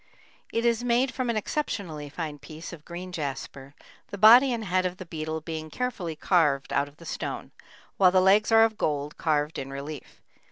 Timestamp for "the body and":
4.07-4.65